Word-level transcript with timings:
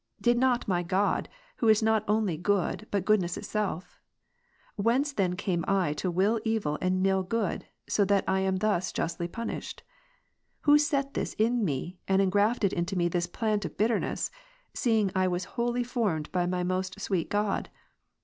Did 0.19 0.39
not 0.39 0.67
my 0.67 0.81
God, 0.81 1.29
who 1.57 1.67
is 1.67 1.83
not 1.83 2.03
only 2.07 2.35
good, 2.35 2.87
but 2.89 3.05
goodness 3.05 3.37
itself? 3.37 3.99
Whence 4.75 5.13
then 5.13 5.35
came 5.35 5.63
I 5.67 5.93
to 5.93 6.09
will 6.09 6.41
evil 6.43 6.79
and 6.81 7.03
nill 7.03 7.21
good, 7.21 7.67
so 7.87 8.03
that 8.05 8.23
I 8.27 8.39
am 8.39 8.55
thus 8.55 8.91
justly 8.91 9.27
punished? 9.27 9.83
who 10.61 10.79
set 10.79 11.13
this 11.13 11.33
in 11.35 11.63
me, 11.63 11.99
and 12.07 12.19
in 12.19 12.31
grafted 12.31 12.73
into 12.73 12.95
me 12.97 13.09
this 13.09 13.27
plant 13.27 13.63
of 13.63 13.77
bitterness, 13.77 14.31
seeing 14.73 15.11
I 15.13 15.27
was 15.27 15.43
wholly 15.53 15.83
formed 15.83 16.31
by 16.31 16.47
my 16.47 16.63
most 16.63 16.99
sweet 16.99 17.29
God 17.29 17.69